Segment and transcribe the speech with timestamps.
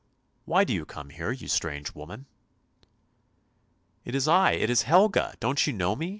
[0.45, 2.25] Why do you come here, you strange woman?
[4.03, 6.09] ""It is I, it is Helga; don't you know me?